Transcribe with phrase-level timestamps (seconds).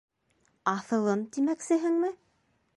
[0.71, 2.13] Аҫылын, тимәксеһеңме?